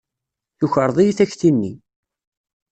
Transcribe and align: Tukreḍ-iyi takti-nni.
Tukreḍ-iyi 0.57 1.13
takti-nni. 1.17 1.73